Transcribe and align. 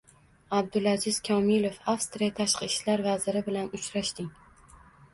Abdulaziz 0.59 1.19
Komilov 1.29 1.77
Avstriya 1.95 2.33
Tashqi 2.41 2.73
ishlar 2.75 3.07
vaziri 3.13 3.47
bilan 3.51 3.73
uchrashding 3.81 4.37